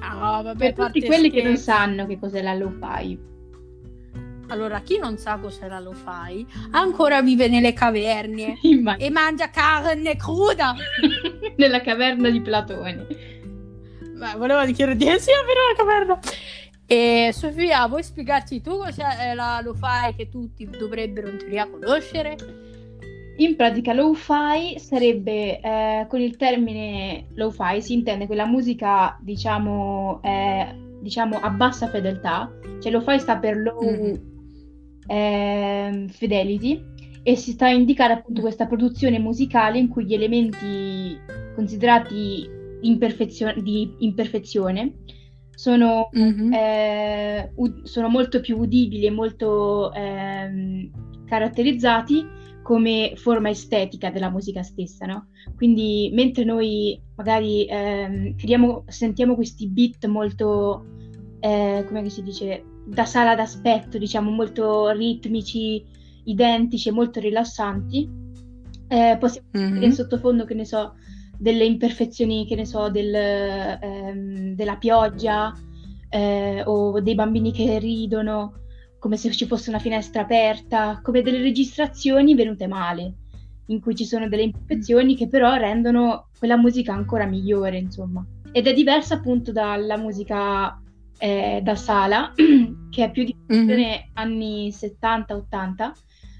[0.01, 3.17] Ah, vabbè, Per tutti quelli che non sanno che cos'è la lo-fi.
[4.49, 8.57] Allora, chi non sa cos'era lo fai, ancora vive nelle caverne
[8.97, 10.75] e mangia carne cruda.
[11.57, 13.05] Nella caverna di Platone.
[14.15, 16.19] Beh, volevo dire di sì, vero la caverna.
[16.85, 22.35] E Sofia, vuoi spiegarci tu cos'è la lo fai che tutti dovrebbero in teoria conoscere?
[23.37, 30.75] In pratica lo-fi sarebbe, eh, con il termine lo-fi si intende quella musica, diciamo, eh,
[31.01, 34.31] diciamo a bassa fedeltà, cioè lo-fi sta per low Mhm.
[35.07, 36.83] Ehm, fidelity
[37.23, 41.17] e si sta a indicare appunto questa produzione musicale in cui gli elementi
[41.55, 42.45] considerati
[42.81, 44.95] imperfezio- di imperfezione
[45.55, 46.51] sono Mhm.
[46.53, 50.89] eh, ud- sono molto più udibili e molto ehm,
[51.25, 52.25] caratterizzati
[52.63, 55.27] come forma estetica della musica stessa, no?
[55.55, 60.85] Quindi mentre noi magari ehm, creiamo- sentiamo questi beat molto,
[61.39, 65.83] eh, come si dice, da sala d'aspetto, diciamo, molto ritmici,
[66.25, 68.09] identici e molto rilassanti,
[68.87, 69.65] eh, possiamo Mhm.
[69.67, 70.95] vedere in sottofondo, che ne so,
[71.37, 75.53] delle imperfezioni, che ne so, del, ehm, della pioggia
[76.09, 78.53] eh, o dei bambini che ridono,
[78.99, 83.15] come se ci fosse una finestra aperta, come delle registrazioni venute male,
[83.67, 88.23] in cui ci sono delle imperfezioni che però rendono quella musica ancora migliore, insomma.
[88.51, 90.79] Ed è diversa appunto dalla musica
[91.17, 92.33] eh, da sala,
[92.89, 93.75] che è più di Mhm.
[94.13, 95.91] anni 70-80,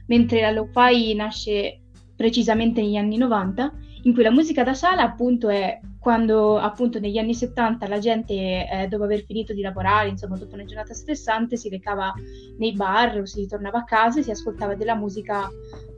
[0.07, 1.81] mentre la lo-fi nasce
[2.15, 3.71] precisamente negli anni 90,
[4.03, 8.33] in cui la musica da sala appunto è quando appunto negli anni 70 la gente
[8.33, 12.13] eh, dopo aver finito di lavorare, insomma dopo una giornata stressante, si recava
[12.57, 15.49] nei bar o si ritornava a casa e si ascoltava della musica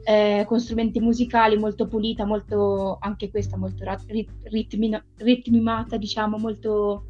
[0.04, 7.06] eh, con strumenti musicali molto pulita, molto anche questa molto rit- ritmina- ritmimata, diciamo, molto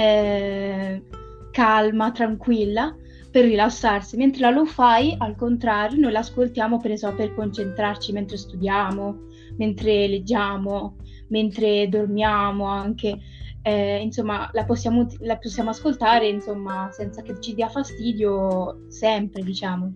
[0.00, 1.02] eh,
[1.50, 2.96] calma, tranquilla
[3.30, 9.26] per rilassarsi, mentre la lo-fi al contrario noi l'ascoltiamo per esempio per concentrarci mentre studiamo,
[9.58, 10.96] mentre leggiamo,
[11.28, 13.18] mentre dormiamo anche,
[13.62, 19.92] eh, insomma la possiamo, la possiamo ascoltare insomma senza che ci dia fastidio sempre diciamo.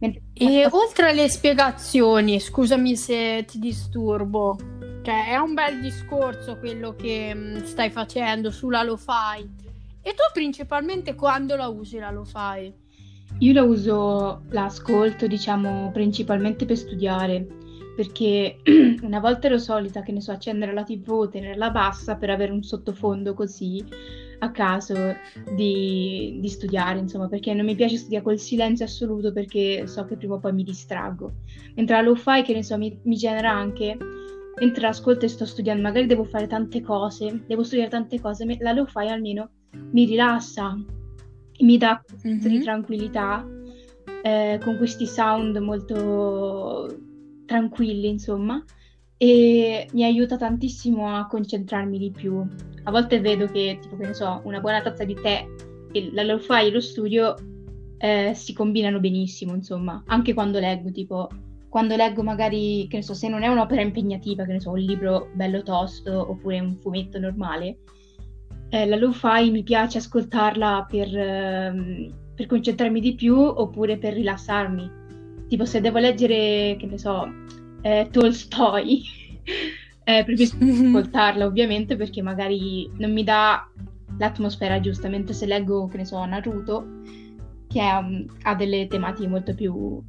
[0.00, 4.56] Mentre- E oltre alle spiegazioni, scusami se ti disturbo,
[5.02, 9.66] cioè è un bel discorso quello che mh, stai facendo sulla lo-fi.
[10.02, 12.72] E tu principalmente quando la usi la lo-fi?
[13.40, 17.46] Io la uso, la ascolto, diciamo, principalmente per studiare,
[17.94, 18.58] perché
[19.02, 22.62] una volta ero solita, che ne so, accendere la TV, tenerla bassa per avere un
[22.62, 23.84] sottofondo così
[24.40, 25.16] a caso
[25.54, 30.16] di, di studiare, insomma, perché non mi piace studiare col silenzio assoluto perché so che
[30.16, 31.34] prima o poi mi distraggo.
[31.74, 33.96] Mentre la lo-fi, che ne so, mi, mi genera anche,
[34.60, 38.72] mentre l'ascolto e sto studiando, magari devo fare tante cose, devo studiare tante cose, la
[38.72, 39.50] lo-fi almeno
[39.92, 40.76] mi rilassa,
[41.60, 42.62] mi dà un senso di Mhm.
[42.62, 43.46] tranquillità
[44.22, 46.96] eh, con questi sound molto
[47.46, 48.62] tranquilli, insomma,
[49.16, 52.44] e mi aiuta tantissimo a concentrarmi di più.
[52.84, 55.46] A volte vedo che, tipo, che ne so, una buona tazza di tè
[55.92, 57.34] e la lo-fi e lo studio
[57.98, 61.28] eh, si combinano benissimo, insomma, anche quando leggo, tipo,
[61.68, 64.78] quando leggo magari, che ne so, se non è un'opera impegnativa, che ne so, un
[64.78, 67.78] libro bello tosto oppure un fumetto normale,
[68.70, 74.90] eh, la lo-fi mi piace ascoltarla per, ehm, per concentrarmi di più oppure per rilassarmi.
[75.48, 77.28] Tipo se devo leggere, che ne so,
[77.82, 79.02] eh, Tolstoi,
[80.04, 83.66] eh, preferisco ascoltarla ovviamente perché magari non mi dà
[84.18, 86.86] l'atmosfera giusta, mentre se leggo, che ne so, Naruto,
[87.68, 88.02] che ha,
[88.42, 90.02] ha delle tematiche molto più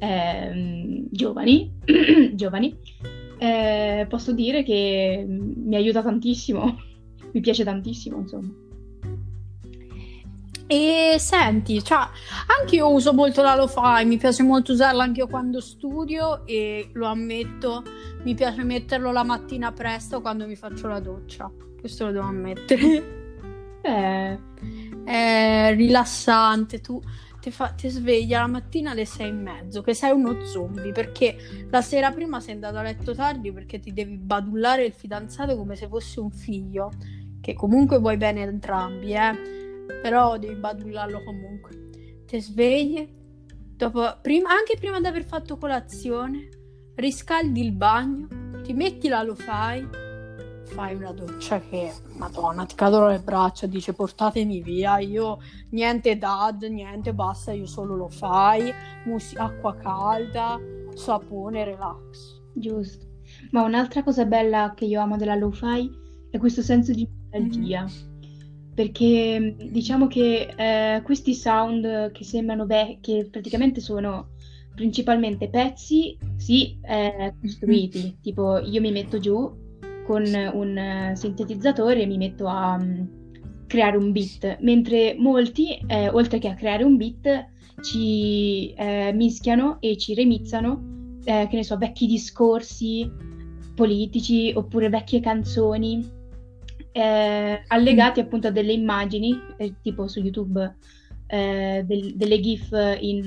[0.00, 1.72] ehm, giovani,
[2.34, 2.76] giovani
[3.42, 6.78] eh, posso dire che mi aiuta tantissimo,
[7.32, 8.52] mi piace tantissimo, insomma.
[10.66, 12.06] E senti, cioè,
[12.60, 16.90] anche io uso molto la lo-fi, mi piace molto usarla anche io quando studio e
[16.92, 17.82] lo ammetto,
[18.24, 21.50] mi piace metterlo la mattina presto quando mi faccio la doccia.
[21.80, 23.18] Questo lo devo ammettere.
[23.82, 24.38] Eh,
[25.04, 27.00] È rilassante, tu
[27.40, 31.66] ti, fa, ti sveglia la mattina alle sei e mezzo che sei uno zombie perché
[31.70, 35.74] la sera prima sei andato a letto tardi perché ti devi badullare il fidanzato come
[35.76, 36.90] se fosse un figlio,
[37.40, 39.58] che comunque vuoi bene entrambi, eh?
[40.02, 41.88] però devi badullarlo comunque.
[42.26, 43.08] Ti svegli,
[43.76, 46.48] dopo, prima, anche prima di aver fatto colazione,
[46.96, 48.28] riscaldi il bagno,
[48.62, 50.09] ti metti la lo fai
[50.70, 55.38] fai una doccia che, madonna, ti cadono le braccia, dice portatemi via, io
[55.70, 58.72] niente dad, niente, basta, io solo lo fai,
[59.04, 60.58] mus- acqua calda,
[60.94, 62.40] sapone, relax.
[62.54, 63.06] Giusto.
[63.50, 65.90] Ma un'altra cosa bella che io amo della lo-fi
[66.30, 67.84] è questo senso di nostalgia.
[67.84, 68.08] Mm.
[68.74, 74.30] Perché diciamo che eh, questi sound che sembrano vecchi, che praticamente sono
[74.74, 78.16] principalmente pezzi, sì, eh, costruiti.
[78.16, 78.22] Mm.
[78.22, 79.68] Tipo, io mi metto giù
[80.06, 83.08] con un eh, sintetizzatore mi metto a um,
[83.66, 87.46] creare un beat, mentre molti, eh, oltre che a creare un beat,
[87.82, 93.08] ci eh, mischiano e ci remizzano, eh, che ne so, vecchi discorsi
[93.74, 96.04] politici oppure vecchie canzoni
[96.92, 98.24] eh, allegati mm.
[98.24, 100.76] appunto a delle immagini, eh, tipo su YouTube.
[101.30, 103.22] Del, delle GIF in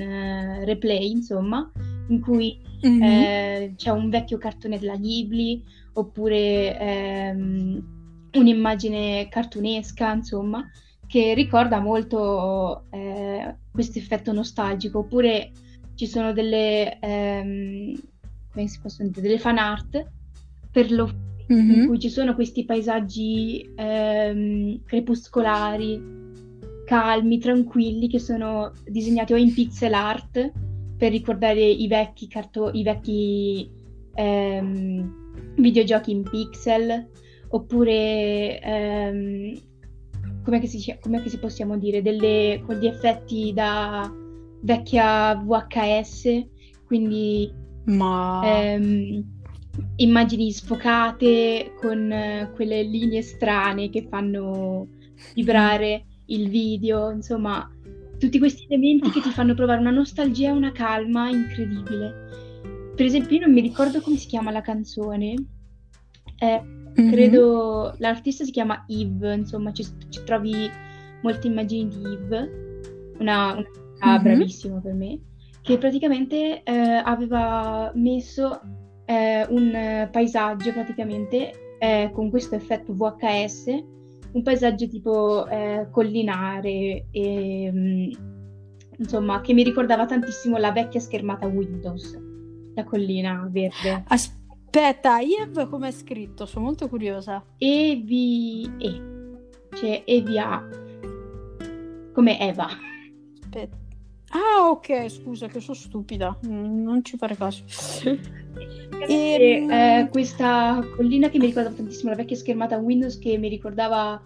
[0.66, 1.72] replay, insomma,
[2.10, 3.76] in cui mm-hmm.
[3.76, 5.64] c'è un vecchio cartone della Ghibli
[5.94, 10.68] oppure ehm, un'immagine cartunesca, insomma,
[11.08, 15.52] che ricorda molto eh, questo effetto nostalgico, oppure
[15.96, 17.96] ci sono delle, ehm,
[18.52, 20.06] come si possono dire, delle fan art
[20.72, 21.12] per lo
[21.52, 21.82] mm-hmm.
[21.82, 26.02] in cui ci sono questi paesaggi ehm, crepuscolari,
[26.86, 30.52] calmi, tranquilli, che sono disegnati o in pixel art
[30.98, 33.70] per ricordare i vecchi, carto- i vecchi
[34.16, 35.23] ehm,
[35.56, 37.10] videogiochi in pixel,
[37.50, 39.62] oppure ehm,
[40.44, 44.12] come si, si possiamo dire, delle, quegli effetti da
[44.62, 46.46] vecchia VHS,
[46.86, 47.52] quindi
[47.86, 48.42] Ma...
[48.44, 49.24] ehm,
[49.98, 54.88] immagini sfocate con eh, quelle linee strane che fanno
[55.34, 57.70] vibrare il video, insomma,
[58.20, 62.43] tutti questi elementi che ti fanno provare una nostalgia e una calma incredibile.
[62.96, 65.34] Per esempio, io non mi ricordo come si chiama la canzone.
[66.38, 67.12] Eh, mm-hmm.
[67.12, 70.70] Credo l'artista si chiama Eve, insomma, ci, ci trovi
[71.24, 72.82] molte immagini di Eve,
[73.20, 73.66] una, una
[74.06, 74.24] mm-hmm.
[74.24, 75.20] bravissima per me,
[75.62, 78.62] che praticamente eh, aveva messo
[79.06, 83.66] eh, un paesaggio praticamente eh, con questo effetto VHS,
[84.34, 88.12] un paesaggio tipo eh, collinare e mm,
[88.98, 92.32] insomma che mi ricordava tantissimo la vecchia schermata Windows
[92.76, 94.04] la collina verde.
[94.08, 96.46] Aspetta, Iev come è scritto?
[96.46, 97.44] Sono molto curiosa.
[97.58, 99.12] E-V-E.
[99.74, 100.68] Cioè Evia.
[102.14, 102.68] Come Eva.
[103.42, 103.78] Aspetta.
[104.30, 106.38] Ah, ok, scusa che sono stupida.
[106.42, 107.64] Non ci fare caso.
[109.08, 114.22] e, eh, questa collina che mi ricordava tantissimo la vecchia schermata Windows che mi ricordava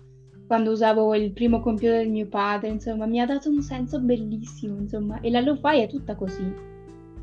[0.48, 4.78] quando usavo il primo computer del mio padre, insomma, mi ha dato un senso bellissimo,
[4.78, 6.54] insomma, e la lo-fi è tutta così.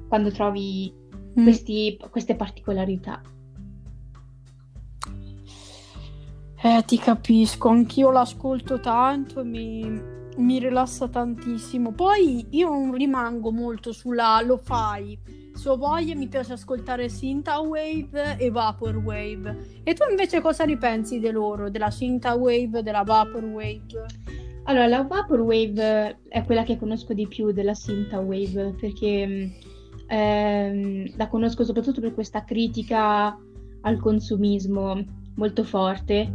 [0.08, 0.92] Quando trovi
[1.38, 1.42] Mm.
[1.42, 3.20] questi, queste particolarità.
[6.62, 10.00] Eh, ti capisco, anch'io l'ascolto tanto e mi,
[10.36, 11.92] mi rilassa tantissimo.
[11.92, 15.18] Poi io non rimango molto sulla lo fai.
[15.54, 19.82] Se ho voglia mi piace ascoltare Synthwave e Vaporwave.
[19.84, 24.06] E tu invece cosa ne pensi di loro, della Synthwave e della Vaporwave?
[24.64, 29.50] Allora, la Vaporwave è quella che conosco di più della Synthwave perché mm,
[30.06, 33.38] ehm, la conosco soprattutto per questa critica
[33.80, 35.04] al consumismo
[35.36, 36.32] molto forte,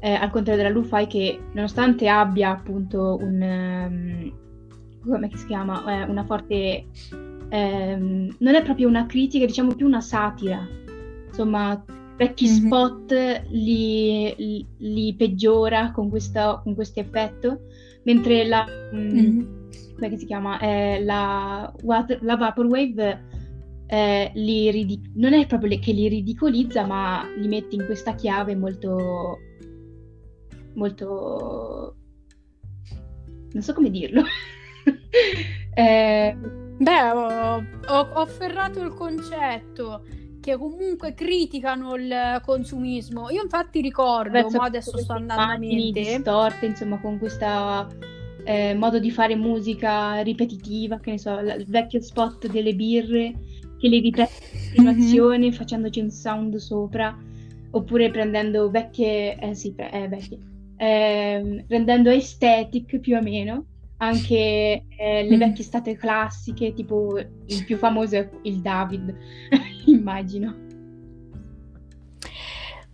[0.00, 3.40] eh, al contrario della Lufai che nonostante abbia appunto un...
[3.40, 4.38] Um,
[5.08, 6.02] come si chiama?
[6.02, 6.86] Eh, una forte...
[7.48, 10.66] Ehm, non è proprio una critica, diciamo più una satira.
[11.26, 11.82] Insomma,
[12.16, 12.66] vecchi mm-hmm.
[12.66, 17.60] spot li, li, li, peggiora con, questa, con questo effetto,
[18.04, 18.66] mentre la...
[18.94, 19.59] Mm-hmm
[20.06, 20.58] come si chiama?
[20.58, 21.72] Eh, la,
[22.20, 23.24] la Vaporwave
[23.86, 28.54] eh, li ridic- non è proprio che li ridicolizza, ma li mette in questa chiave
[28.54, 29.38] molto.
[30.74, 31.96] molto.
[33.52, 34.22] non so come dirlo.
[35.74, 36.36] eh,
[36.80, 37.56] Beh, ho,
[37.88, 40.02] ho, ho afferrato il concetto
[40.40, 43.28] che comunque criticano il consumismo.
[43.28, 46.00] Io infatti ricordo, ma adesso sto andando a mente.
[46.00, 47.86] distorte, insomma, con questa
[48.44, 53.34] eh, modo di fare musica ripetitiva, che ne so, il vecchio spot delle birre
[53.78, 54.30] che le ripete
[54.74, 55.52] in continuazione mm-hmm.
[55.52, 57.16] facendoci un sound sopra,
[57.70, 60.38] oppure prendendo vecchie, eh sì, eh, vecchie,
[60.76, 63.64] eh, rendendo aesthetic più o meno
[64.02, 65.38] anche eh, le mm.
[65.38, 69.14] vecchie statue classiche, tipo il più famoso è il David,
[69.86, 70.68] immagino.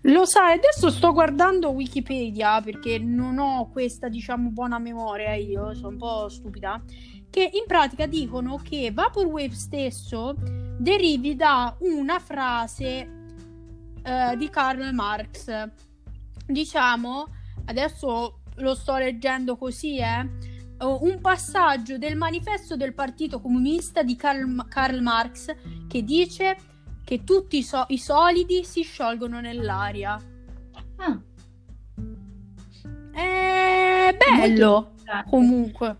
[0.07, 5.89] Lo sai, adesso sto guardando Wikipedia perché non ho questa, diciamo, buona memoria io, sono
[5.89, 6.81] un po' stupida,
[7.29, 10.37] che in pratica dicono che Vaporwave stesso
[10.79, 13.25] derivi da una frase
[14.05, 15.71] uh, di Karl Marx.
[16.47, 17.27] Diciamo,
[17.65, 24.69] adesso lo sto leggendo così, eh un passaggio del manifesto del Partito Comunista di Karl,
[24.69, 25.55] Karl Marx
[25.89, 26.57] che dice
[27.07, 30.21] che tutti i, so- i, solidi si sciolgono nell'aria.
[30.97, 31.21] Ah.
[33.13, 34.95] È bello
[35.31, 35.97] comunque.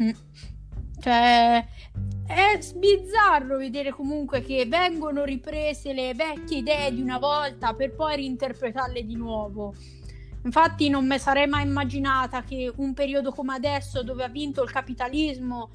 [0.00, 0.10] Mm.
[1.00, 1.66] Cioè,
[2.28, 8.14] è sbizzarro vedere comunque che vengono riprese le vecchie idee di una volta per poi
[8.14, 9.74] reinterpretarle di nuovo.
[10.44, 14.70] Infatti non mi sarei mai immaginata che un periodo come adesso dove ha vinto il
[14.70, 15.70] capitalismo,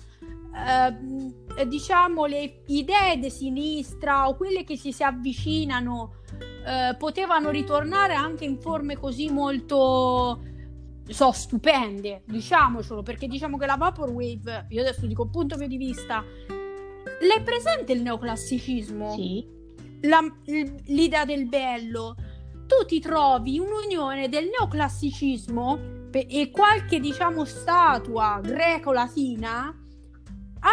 [0.54, 6.14] eh, diciamo le idee di sinistra o quelle che si, si avvicinano
[6.66, 10.42] eh, potevano ritornare anche in forme così molto
[11.08, 17.42] so, stupende, diciamocelo, perché diciamo che la Vaporwave, io adesso dico punto di vista, l'è
[17.44, 19.12] presente il neoclassicismo?
[19.12, 19.56] Sì.
[20.02, 20.20] La,
[20.86, 22.16] l'idea del bello
[22.68, 29.74] tu ti trovi un'unione del neoclassicismo e qualche diciamo statua greco-latina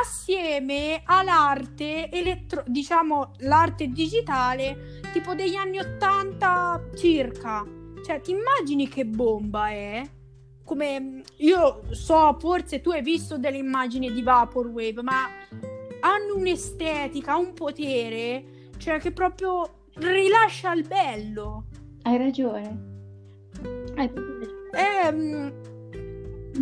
[0.01, 7.65] assieme all'arte elettro- diciamo l'arte digitale tipo degli anni 80 circa
[8.05, 10.03] cioè ti immagini che bomba è
[10.65, 15.29] come io so forse tu hai visto delle immagini di Vaporwave ma
[16.01, 21.67] hanno un'estetica un potere cioè che proprio rilascia il bello
[22.07, 22.79] hai ragione.
[23.97, 25.64] Hai ragione.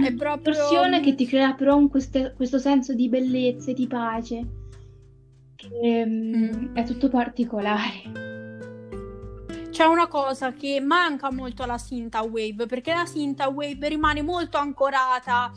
[0.01, 0.83] È, mm, proprio...
[0.85, 4.47] Una che ti crea però un queste, questo senso di bellezza e di pace.
[5.55, 6.35] Che mm.
[6.35, 6.75] mm.
[6.75, 8.31] è tutto particolare.
[9.71, 11.79] C'è una cosa che manca molto alla
[12.23, 15.51] Wave, perché la Wave rimane molto ancorata,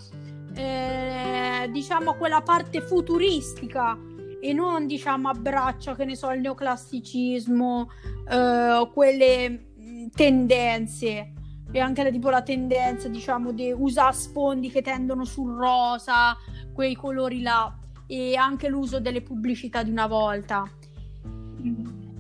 [0.54, 3.98] eh, diciamo, a quella parte futuristica
[4.40, 7.90] e non, diciamo, abbraccia, che ne so, il neoclassicismo,
[8.30, 9.66] eh, quelle
[10.14, 11.35] tendenze
[11.76, 16.38] e anche la, tipo la tendenza diciamo di usare sfondi che tendono sul rosa
[16.74, 20.64] quei colori là e anche l'uso delle pubblicità di una volta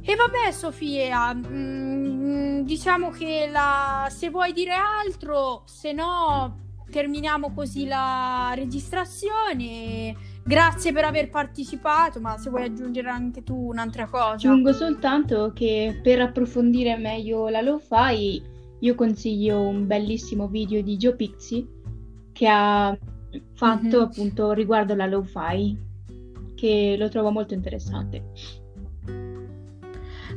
[0.01, 6.57] e vabbè Sofia mh, diciamo che la, se vuoi dire altro se no
[6.91, 14.05] terminiamo così la registrazione Grazie per aver partecipato, ma se vuoi aggiungere anche tu un'altra
[14.05, 14.33] cosa.
[14.33, 18.43] Aggiungo soltanto che per approfondire meglio la lo-fi,
[18.79, 21.65] io consiglio un bellissimo video di Joe Pixie
[22.31, 22.97] che ha
[23.53, 24.01] fatto mm-hmm.
[24.01, 25.77] appunto riguardo la lo-fi,
[26.55, 28.23] che lo trovo molto interessante.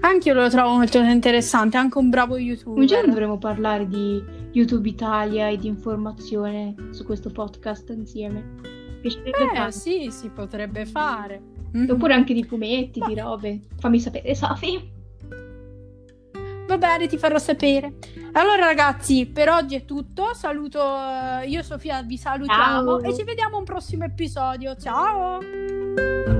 [0.00, 2.78] Anche io lo trovo molto interessante, anche un bravo youtuber.
[2.78, 4.22] Un giorno dovremo parlare di
[4.52, 11.40] YouTube Italia e di informazione su questo podcast insieme piacerebbe eh, sì, si potrebbe fare.
[11.76, 11.90] Mm-hmm.
[11.90, 13.62] Oppure anche di fumetti, di robe.
[13.78, 14.96] Fammi sapere, Sofi.
[16.68, 17.94] Va bene, ti farò sapere.
[18.32, 20.34] Allora, ragazzi, per oggi è tutto.
[20.34, 23.10] Saluto eh, io, Sofia, vi salutiamo Ciao.
[23.10, 24.76] e ci vediamo a un prossimo episodio.
[24.76, 26.37] Ciao!